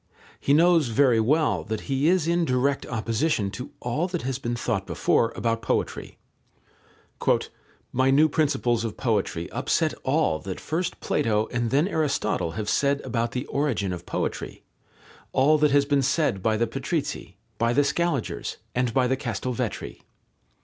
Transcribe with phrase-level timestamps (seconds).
[0.39, 4.55] He knows very well that he is in direct opposition to all that has been
[4.55, 6.17] thought before about poetry.
[7.93, 13.01] "My new principles of poetry upset all that first Plato and then Aristotle have said
[13.01, 14.63] about the origin of poetry,
[15.33, 20.01] all that has been said by the Patrizzi, by the Scaligers, and by the Castelvetri.